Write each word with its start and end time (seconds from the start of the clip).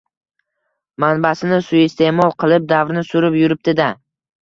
Mansabini 1.05 1.61
suiiste`mol 1.69 2.35
qilib, 2.47 2.69
davrini 2.75 3.09
surib 3.15 3.43
yuribdi-da 3.45 3.97